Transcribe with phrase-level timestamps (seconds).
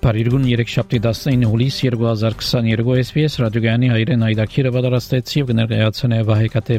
[0.00, 6.78] Փարիգուն 3 շաբթի 19 հուլիս 2022 SPS ռադիոգյանի հայրեն այդակիրը պատրաստեց եւ կներկայացնե Վահեկատե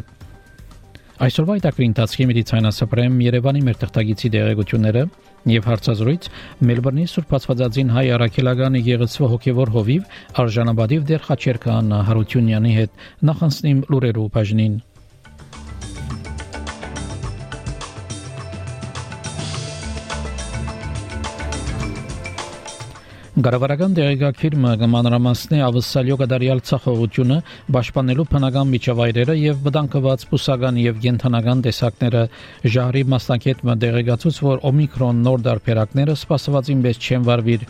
[1.22, 5.04] Այսօրվա այդակրի ընթացքի մեդիցինասապրեմ Երևանի մեր թղթագիտի դեղեցությունները
[5.54, 6.30] եւ հարցազրույց
[6.66, 14.32] Մելբուրնի Սուրբ Աստվածածին հայ արաքելական եկեղեցու հոգեվոր հովիվ արժանաբադիվ դեր Խաչերքան Հարությունյանի հետ նախանցնիմ լուրերու
[14.34, 14.80] բաժնին
[23.42, 27.36] Գարավարական դեղեկագիրը կմանրամասնի ավսալյո կդարյալ ցախողությունը
[27.74, 32.20] պաշտպանելու բնական միջավայրերը եւ վտանգված բուսական եւ յենթանական տեսակները
[32.74, 37.64] ժահրի մասնակետ մդեղեկացուց որ օմիկրոն նոր դարբերակները սպասվածին պես չեն վարվիր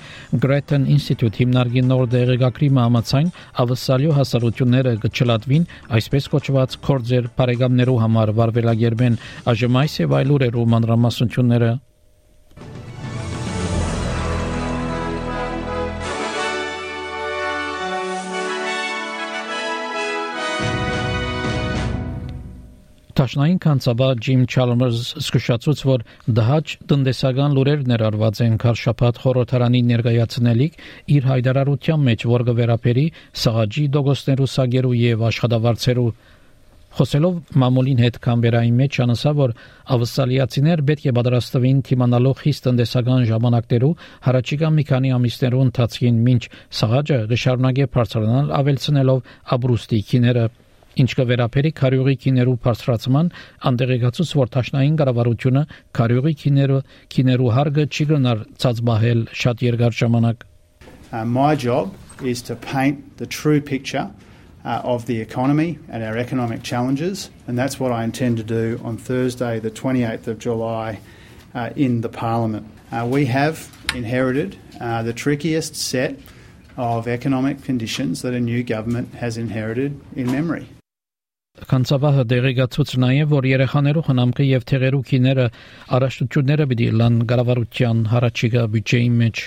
[0.45, 3.31] Gretchen Institute հիմնարկի նոր դեղեկագրի համացան
[3.65, 5.65] ավսալյո հասարությունները կչլատվին
[6.01, 9.19] այսպես կոչված կորձեր բարեկամներու համար վարվելագերբեն
[9.55, 11.73] այժմ այս եւ այլ ուրերու մանրամասնությունները
[23.23, 26.01] Տաշնային կանցաբա Ջիմ Չալմերս զսկշացուց որ
[26.39, 30.81] դահաճ տնտեսական լուրեր ներառված են քարշապատ խորհրդարանի ներկայացնելիք
[31.17, 33.05] իր հայտարարության մեջ որ կվերապերի
[33.43, 36.09] սաղաջի դոգոստերու սագերու եւ աշխատավարձերու
[36.93, 39.55] Խոսելով մամուլին հետ կամբերայի մեջ անասա որ
[39.97, 43.93] ավսալիացիներ պետք է պատրաստվին թիմանալով խիստ տնտեսական ժամանակներու
[44.27, 46.43] հարաճիկա մի քանի ամիսներու ընթացքին ոչ
[46.83, 49.25] սաղաջը գշարունակե բարձրանալ ավելցնելով
[49.57, 50.45] աբրուստի քիները
[51.01, 53.33] Ինչ կվերապերի քարյուղի քիներու բարձրացման
[53.73, 55.63] անդերեգացուց որ տաշնային կառավարությունը
[55.99, 56.81] քարյուղի քիներու
[57.17, 60.49] քիներու հարգը չի գնար ցածբահել շատ երկար ժամանակ
[61.13, 61.95] Uh, my job
[62.25, 64.11] is to paint the true picture
[64.65, 68.81] uh, of the economy and our economic challenges, and that's what I intend to do
[68.83, 71.01] on Thursday, the 28th of July,
[71.55, 72.67] uh, in the Parliament.
[72.91, 76.19] Uh, we have inherited uh, the trickiest set
[76.77, 80.67] of economic conditions that a new government has inherited in memory.
[81.71, 85.45] Կանցավահը դեղեկացուց նաև որ երեխաներու խնամքը եւ թեղերու քիները
[85.97, 89.43] առաջնությունները պիտի լան գարավարության հարաճիգա բյուջեի մեջ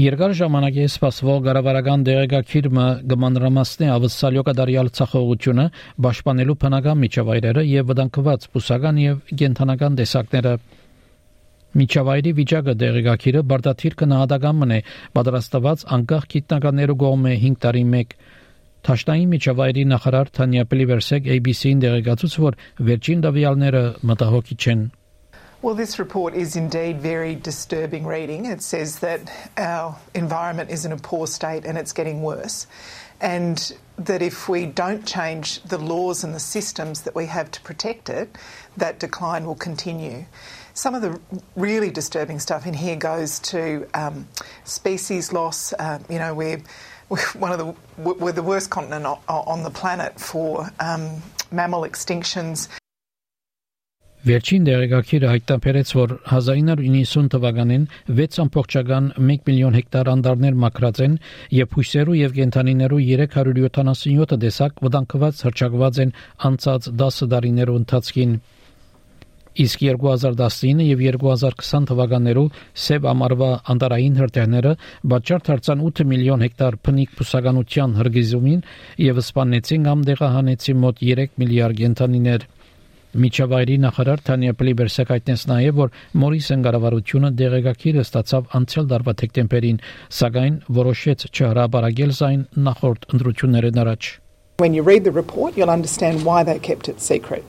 [0.00, 5.64] Երկար ժամանակ է սպասվող գարավարական դեղեկագիրը գմանրամասնի ավսալյո կդարյալ ցախողությունը
[6.06, 10.54] պաշտպանելու բնական միջավայրերը եւ վտանգված բուսական եւ գենթանական տեսակները
[11.80, 14.78] Միջավայրի վիճակը դեղեկագիրը բարդաթիր կնահատական մնե
[15.16, 18.16] պատրաստված անկախ գիտնականներու կողմէ 5 տարի մեկ
[18.85, 22.57] Թաշտային միջավայրի նախարար Թանյա Պլիվերսեկ ABC-ին դեղեկացուց, որ
[22.89, 24.83] վերջին դավիալները մտահոգիչ են։
[25.65, 28.45] Well, this report is indeed very disturbing reading.
[28.45, 29.21] It says that
[29.57, 32.67] our environment is in a poor state and it's getting worse.
[33.19, 33.57] And
[33.97, 38.09] that if we don't change the laws and the systems that we have to protect
[38.09, 38.37] it,
[38.77, 40.25] that decline will continue.
[40.75, 41.19] Some of the
[41.55, 44.27] really disturbing stuff in here goes to um,
[44.65, 45.73] species loss.
[45.73, 46.61] Uh, you know, we're
[46.98, 46.98] we're
[47.38, 52.68] one of the we're the worst continent on the planet for um, mammal extinctions.
[54.20, 57.86] Վերջին դեղեկագիրը հայտնաբերեց, որ 1990 թվականին
[58.18, 59.06] 6.1
[59.46, 61.14] միլիոն հեկտար անդարներ մաքրած են
[61.56, 66.12] եւ հույսերու եւ կենթանիներու 377 տեսակ վտանգված հրճակված են
[66.50, 68.36] անցած 10 տարիներու ընթացքին։
[69.58, 72.44] Իսկ 2019 եւ 2020 թվականներու
[72.84, 74.74] սև ամառվա անտարային հրթիռները
[75.10, 78.62] բաճար դարձան 8 միլիոն հեկտար փնիկ բուսականության հրգիզումին
[79.10, 82.46] եւ սպանեցին կամ դեղահանեցին մոտ 3 միլիարդ գենթանիներ։
[83.10, 85.88] Միջավայրի նախարար Թանյա Պլիբերսը հայտնեց նաև, որ
[86.22, 89.80] Մորիսեն կառավարությունը դեղեկագիրը ստացավ անցյալ տարվա դեկտեմբերին,
[90.20, 94.10] սակայն որոշեց չհրաբարագել զայն նախորդ ընտրություններն առաջ։
[94.62, 97.42] When you read the report, you'll understand why they kept it secret.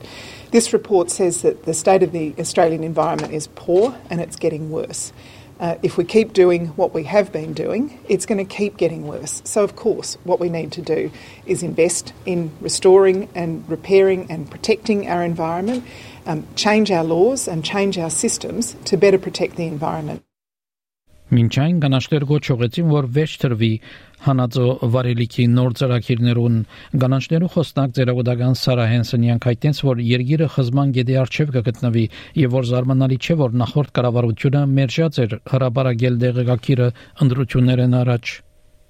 [0.51, 4.69] This report says that the state of the Australian environment is poor and it's getting
[4.71, 5.11] worse.
[5.59, 9.07] Uh, if we keep doing what we have been doing, it's going to keep getting
[9.07, 9.41] worse.
[9.43, 11.09] So, of course, what we need to do
[11.47, 15.83] is invest in restoring and repairing and protecting our environment,
[16.27, 20.23] um, change our laws and change our systems to better protect the environment.
[21.27, 23.71] Մինչ այն կանաչներ գոչողեցին, որ վերջ տրվի
[24.22, 26.58] Հանածո վարելիքի նոր ծրագիրներուն
[27.02, 32.04] կանաչներու խոսնակ ծերագուդական Սարա Հենսենյան հայտնեց, որ երկիրը խզման գեդի արչև կգտնվի
[32.42, 36.88] եւ որ զարմանալի չէ, որ նախորդ կառավարությունը մերժած էր հրաբարագել դեղեկակիրը
[37.26, 38.38] ընդրություններն առաջ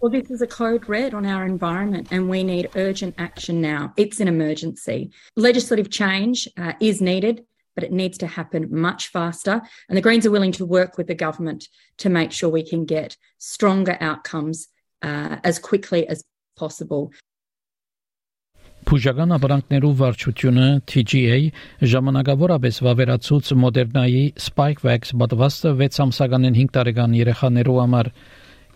[0.02, 3.92] Well, this is a code red on our environment, and we need urgent action now.
[3.96, 5.12] It's an emergency.
[5.36, 7.44] Legislative change uh, is needed,
[7.76, 9.62] but it needs to happen much faster.
[9.88, 11.68] And the Greens are willing to work with the government
[11.98, 14.66] to make sure we can get stronger outcomes
[15.02, 16.24] uh, as quickly as
[16.56, 17.10] possible.
[18.82, 21.36] Փուժական ապրանքներու վարչությունը TGA
[21.86, 28.10] ժամանակավորապես վավերացուց Մոդերնայի Spikevax պատվաստը 6 ամսականին 5 տարեկան երեխաներու համար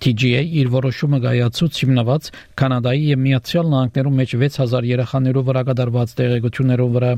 [0.07, 2.31] TGA իր որոշումը գայացուց հիմնված
[2.63, 7.13] Կանադայի եւ Միացյալ Նահանգներում մեջ 6000 երեխաներով վրա կատարված տեղեկություններով վրա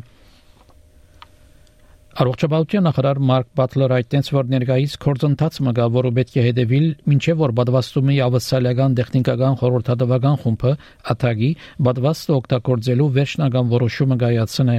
[2.19, 7.53] Առողջապահության նախարար Մարկ Բատլեր այդտենց որ ներկայիս կորձընթաց մգա, որը պետք է հետևիլ, ինչեւ որ
[7.61, 10.73] բադվաստումի ավսալական տեխնիկական խորհրդատվական խումբը
[11.15, 11.51] ԱԹԱԳ-ի
[11.87, 14.77] բադվաստը օգտագործելու վերջնական որոշումը գայացնե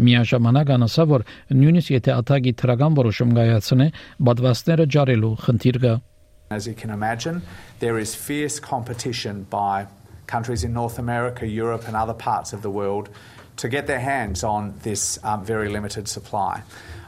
[0.00, 1.26] Միաժամանակ անասա որ
[1.60, 3.86] նույնիսկ եթե ԱԹԱԳ-ի թրական որոշում գայացնե,
[4.24, 5.94] բադվաստները ջարելու խնդիր կա
[6.50, 7.42] As you can imagine,
[7.78, 9.86] there is fierce competition by
[10.26, 13.10] countries in North America, Europe, and other parts of the world
[13.59, 16.63] to get their hands on this um, very limited supply.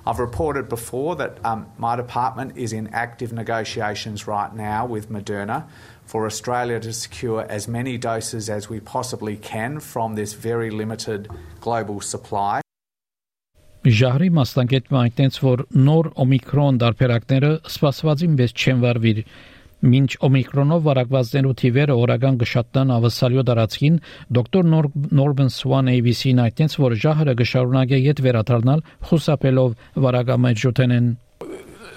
[0.06, 5.66] I've reported before that um, my department is in active negotiations right now with Moderna
[6.06, 11.28] for Australia to secure as many doses as we possibly can from this very limited
[11.60, 12.62] global supply.
[13.88, 19.22] Ժահրի մասնագետը այնտենց որ նոր օմիկրոն դարբերակները սպասվածին վեց չեն վարվիր
[19.83, 23.97] Մինչ օմիկրոնով վարակվածներու թիվերը օրական գշատան ավսալյո դարածքին
[24.39, 24.69] դոկտոր
[25.19, 29.75] Նորբեն Սուան ABC-ն այդտենց որ ժահրը գշարունակե յետ վերադառնալ խուսափելով
[30.07, 31.11] վարակամեջութենեն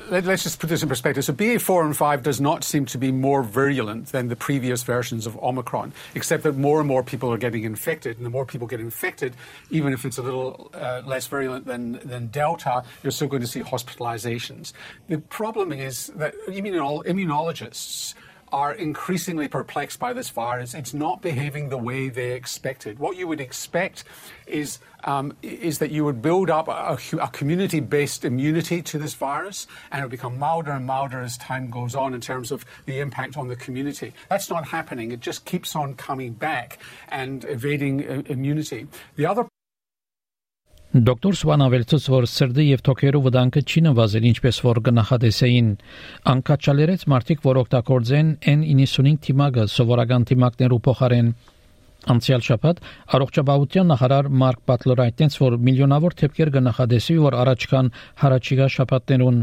[0.10, 1.26] let, us just put this in perspective.
[1.26, 5.26] So BA4 and 5 does not seem to be more virulent than the previous versions
[5.26, 8.18] of Omicron, except that more and more people are getting infected.
[8.18, 9.34] And the more people get infected,
[9.70, 13.48] even if it's a little uh, less virulent than, than Delta, you're still going to
[13.48, 14.74] see hospitalizations.
[15.08, 18.14] The problem is that immunologists
[18.52, 20.74] are increasingly perplexed by this virus.
[20.74, 23.00] It's not behaving the way they expected.
[23.00, 24.04] What you would expect
[24.48, 29.68] is um, is that you would build up a, a community-based immunity to this virus,
[29.92, 33.00] and it would become milder and milder as time goes on in terms of the
[33.00, 34.14] impact on the community.
[34.30, 35.12] That's not happening.
[35.12, 38.88] It just keeps on coming back and evading uh, immunity.
[39.16, 39.48] The other
[40.96, 45.72] Դոկտոր Սվան ավելցուց, որ սրդի եւ թոքերու վտանգը չի նվազել, ինչպես որ կնախադեսեին,
[46.32, 51.34] անկաչալերեց մարդիկ, որ օգտագործեն N95 թիմակը սովորական թիմակներու փոխարեն
[52.16, 52.80] Անցյալ շաբաթ
[53.18, 57.92] առողջապահության նախարար Մարկ Պատլորայտենց որ միլիոնավոր թեփքեր կնախադեսի, որ առաջ կան
[58.24, 59.40] հարաճիգա շաբաթներուն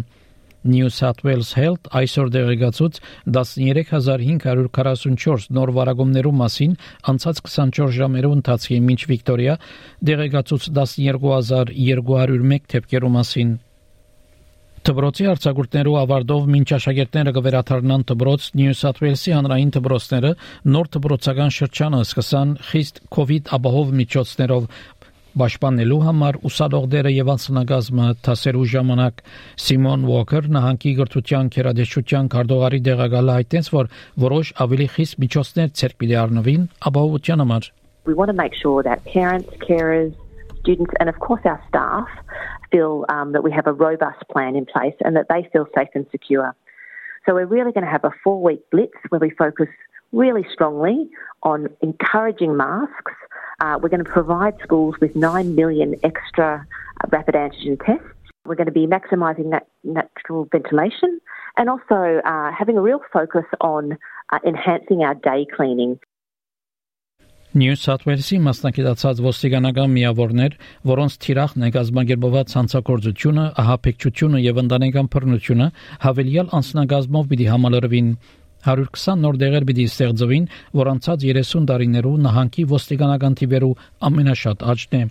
[0.64, 2.94] New South Wales Health այսօր դեղեկացուց
[3.38, 6.72] 13544 նոր վարակումներու մասին
[7.12, 9.54] անցած 24 ժամերու ընթացքում մինչ Վիկտորիա
[10.12, 13.50] դեղեկացուց 12201 թեփքերու մասին
[14.82, 20.32] Տբրոցի արձակուրդներու ավարտով մինչ աշակերտները կվերաթարնան Տբրոց Նյու Սաթ Ուելսի հանրային Տբրոցները
[20.74, 24.66] նոր Տբրոցական շրջանը սկսան խիստ կոവിഡ് ապահով միջոցներով
[25.37, 29.19] Պաշտպանելու համար ուսանողները եւ անձնագազմը տասերու ժամանակ
[29.65, 33.91] Սիմոն Ուոքեր նահանգի գրթության քերադեշության կարդողարի դեղակալը հայտնեց, որ
[34.23, 37.69] որոշ ավելի խիստ միջոցներ ցերկ պիտի առնվին ապահովության համար
[38.07, 40.15] We want to make sure that parents, carers,
[40.67, 42.07] students and of course our staff
[42.71, 45.89] feel um, that we have a robust plan in place and that they feel safe
[45.93, 46.55] and secure.
[47.25, 49.67] So we're really going to have a four week blitz where we focus
[50.11, 51.09] really strongly
[51.43, 53.13] on encouraging masks
[53.62, 56.66] Uh, we're going to provide schools with 9 million extra
[57.00, 58.02] uh, rapid antigen tests.
[58.44, 61.20] We're going to be maximising nat- natural ventilation
[61.56, 63.96] and also uh, having a real focus on
[64.32, 66.00] uh, enhancing our day cleaning.
[67.52, 70.54] Նյու Սաթ Ուելսի մասնակցած ոստիկանական միավորներ,
[70.88, 75.66] որոնց թիրախն է գազագերբված հանցակործությունը, ահաբեկչությունը եւ ընտանեկան բռնությունը
[76.06, 78.08] հավելյալ անձնագազմով պիտի համալրվին
[78.66, 80.46] 120 նոր դեղեր պիտի ստեղծվին,
[80.82, 83.74] որ անցած 30 տարիներու նահանգի ոստիկանական թիվերու
[84.10, 85.02] ամենաշատ աճն է։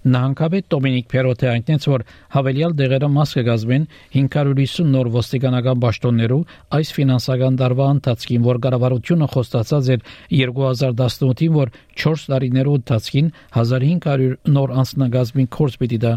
[0.00, 3.82] Նահանգապետ Դոմինիկ Փերոթե այնտենց որ հավելյալ դեղերը մաս կգազմեն
[4.14, 6.40] 550 նոր ոստիկանական պաշտոններու
[6.78, 10.08] այս ֆինանսական տարվա ընթացքին, որ կառավարությունը խոստացած էր
[10.40, 11.74] 2018-ին, որ
[12.06, 16.16] 4 տարիներու ընթացքին 1500 նոր անձնագազմին կորս պիտի դա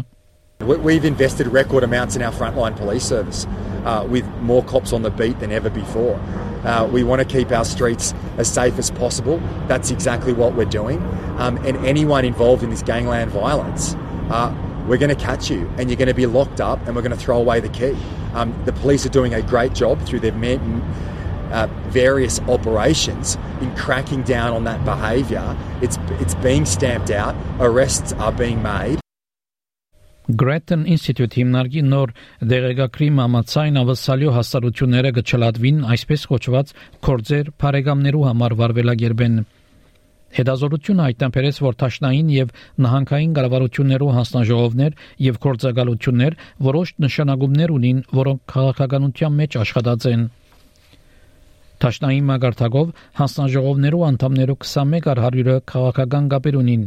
[0.64, 3.46] We've invested record amounts in our frontline police service
[3.84, 6.16] uh, with more cops on the beat than ever before.
[6.64, 9.42] Uh, we want to keep our streets as safe as possible.
[9.68, 11.02] That's exactly what we're doing.
[11.38, 13.94] Um, and anyone involved in this gangland violence,
[14.30, 14.54] uh,
[14.88, 17.16] we're going to catch you and you're going to be locked up and we're going
[17.16, 17.96] to throw away the key.
[18.32, 20.32] Um, the police are doing a great job through their
[21.52, 25.56] uh, various operations in cracking down on that behaviour.
[25.82, 29.03] It's, it's being stamped out, arrests are being made.
[30.24, 32.12] Grattan Institute հիմնարկի նոր
[32.48, 36.72] դեղեկագրի մամացային ավսալյո հաստատությունները գճլատվին այսպես կոչված
[37.04, 39.36] կորձեր բարեկամներու համար վարվելագերբեն
[40.34, 42.48] Հետազոտությունը հայտնաբերեց, որ Թաշնային եւ
[42.86, 46.38] նահանգային կառավարություններու հանձնաժողովներ եւ կորցակալություններ
[46.68, 50.26] որոշ նշանակումներ ունին, որոնք քաղաքականության մեջ աշխատած են։
[51.84, 56.84] Տաշնային մագարտակով հանձնաժողովներու անդամներու 21 առ 100-ը քաղաքական կապեր ունին։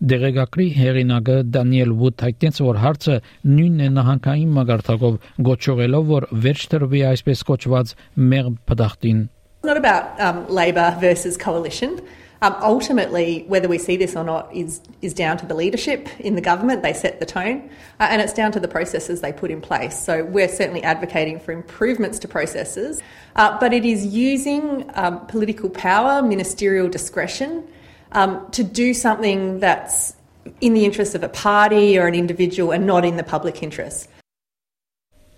[0.00, 3.16] Դեղեկագրի հեղինակը Դանիել Վուդ հայտնեց, որ հարցը
[3.50, 5.18] նույնն է նահանգային մագարտակով
[5.50, 7.94] գոչողելով, որ վերջ տրվի այսպես կոչված
[8.30, 9.20] մեղմ պդախտին։
[9.60, 12.00] It's not about um, Labor versus coalition.
[12.42, 16.34] Um, ultimately, whether we see this or not is, is down to the leadership in
[16.36, 16.82] the government.
[16.82, 17.68] They set the tone,
[18.00, 20.02] uh, and it's down to the processes they put in place.
[20.02, 23.02] So, we're certainly advocating for improvements to processes,
[23.36, 27.68] uh, but it is using um, political power, ministerial discretion,
[28.15, 30.15] um, to do something that's
[30.61, 34.09] in the interest of a party or an individual and not in the public interest.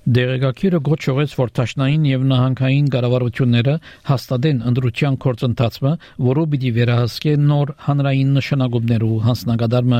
[0.07, 3.74] Դերեկակիրը գոչողեց, որ Տաշնային եւ նահանգային կառավարությունները
[4.07, 5.91] հաստատեն ընդրության կորցընթացը,
[6.27, 10.00] որը պիտի վերահսկե նոր հանրային նշանակումներու հանձնագադարումը։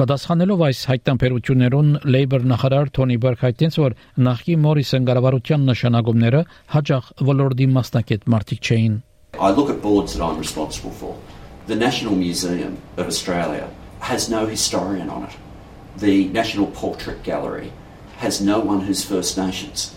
[0.00, 7.68] Պատասխանելով այս հայտնաբերություններուն Labour նախարար Թոնի Բերք հայտնեց, որ նախկի Մորիսոն կառավարության նշանակումները հաջող ոլորտի
[7.76, 8.96] մասնակետ մարդիկ չէին։
[9.38, 11.18] I look at boards that I'm responsible for.
[11.66, 15.36] The National Museum of Australia has no historian on it.
[15.96, 17.72] The National Portrait Gallery
[18.18, 19.94] has no one who's First Nations.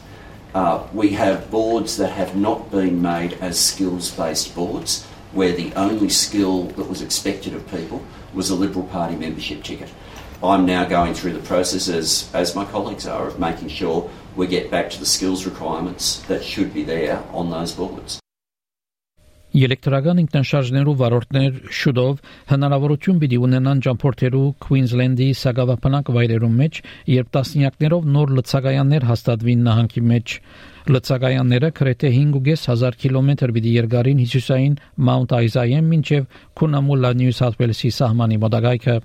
[0.53, 5.73] Uh, we have boards that have not been made as skills based boards, where the
[5.75, 8.03] only skill that was expected of people
[8.33, 9.89] was a Liberal Party membership ticket.
[10.41, 14.47] I'm now going through the process, as, as my colleagues are, of making sure we
[14.47, 18.19] get back to the skills requirements that should be there on those boards.
[19.49, 22.19] Էլեկտրական ինքնաշարժներու վարորդներ շուտով
[22.51, 30.35] հնարավորություն պիտի ունենան ճամփորդելու Քվինզլենդի սակավապանակ վայրերում մեջ, երբ տասնյակներով նոր լցակայաններ հաստատվին նահանգի մեջ։
[30.93, 34.77] Լցակայանները քրեթե 5.500 կիլոմետր պիտի երկարին հյուսիսային
[35.09, 38.95] Mount Isaiah-ին մինչև Քունամուլա Նյու Սաութ Ուելսի սահմանի մոտակայքը։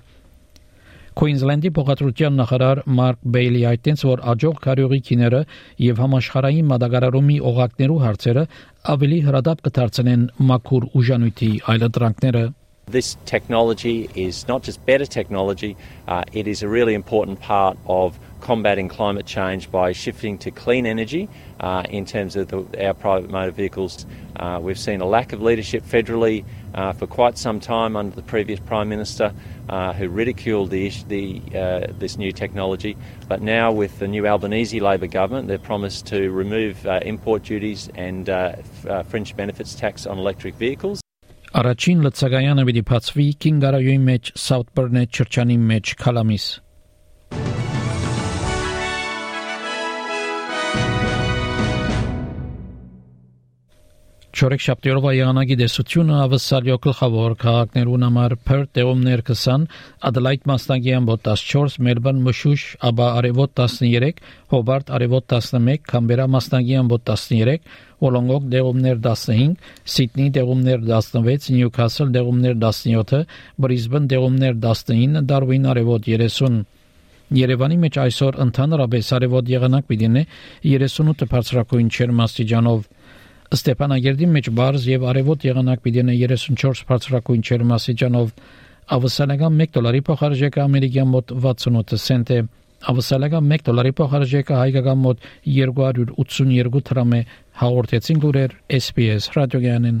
[1.15, 5.39] Քուինզլենդի փոխադրության նախարար Մարկ Բեյլի այդտենց որ աջող կարյուղի քիները
[5.85, 8.43] եւ համաշխարհային մատակարարումի օղակներու հարցերը
[8.95, 12.45] ավելի հրադապ կդարձնեն մաքուր ուժանույթի այլընտրանքները
[12.87, 15.75] This technology is not just better technology,
[16.07, 20.85] uh, it is a really important part of combating climate change by shifting to clean
[20.85, 21.27] energy
[21.61, 24.05] uh, in terms of the, our private motor vehicles.
[24.35, 28.22] Uh, we've seen a lack of leadership federally uh, for quite some time under the
[28.22, 29.32] previous Prime Minister
[29.68, 32.96] uh, who ridiculed the, the, uh, this new technology.
[33.28, 38.26] But now, with the new Albanese Labor government, they've promised to remove import duties and
[39.08, 41.00] fringe benefits tax on electric vehicles.
[41.50, 46.44] Առաջին լցակայանը պիտի բացվի Կինգարայոյի մեջ Southburn-ի չրչանի մեջ Քալամիս։
[54.35, 59.63] Չորեք շաբթիորվա եղանակի դեսությունը ավսալյո գլխավոր քաղաքներուն համար Perth տեղումներ 20,
[60.09, 64.19] Adelaide մասնագի ամբոտ 14, Melbourne մշուշ, աբա արևոտ 13,
[64.51, 67.71] Hobart արևոտ 11, Canberra մասնագի ամբոտ 13,
[68.03, 69.55] Wollongong դեղումներ 15,
[69.95, 73.23] Sydney դեղումներ 16, Newcastle դեղումներ 17,
[73.55, 76.65] Brisbane դեղումներ 19, Darwin արևոտ 30
[77.33, 80.21] Երևանի մեջ այսօր ընդհանրապես արևոտ եղանակ պիտի լինի
[80.75, 82.83] 38 բարձրակույն չերմաստիճանով
[83.50, 88.28] Ստեփանագերդի մեջ բարձ եւ արևոտ եղանակ պիտի լինի 34 բարձրակույն չերմաստիճանով
[88.96, 92.38] ավսալական 1 դոլարի փոխարժեքը ամերիկյան մոտ 68 سنت է
[92.90, 95.26] ավսալական 1 դոլարի փոխարժեքը հայկական մոտ
[95.56, 97.20] 282 դրամ է
[97.60, 100.00] հաղորդեցին գուրեր SPS ռադիոգյանին